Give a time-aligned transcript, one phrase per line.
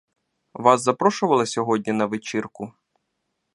[0.53, 2.73] Вас запрошували сьогодні на вечірку?